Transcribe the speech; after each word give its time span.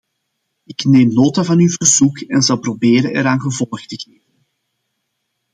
Ik 0.63 0.83
neem 0.83 1.13
nota 1.13 1.43
van 1.43 1.59
uw 1.59 1.69
verzoek 1.69 2.19
en 2.19 2.41
zal 2.41 2.59
proberen 2.59 3.11
eraan 3.15 3.41
gevolg 3.41 3.85
te 3.85 3.99
geven. 3.99 4.45